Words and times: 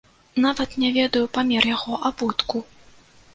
Нават 0.45 0.71
не 0.83 0.89
ведае 0.95 1.21
памер 1.37 1.67
яго 1.75 2.01
абутку. 2.11 2.65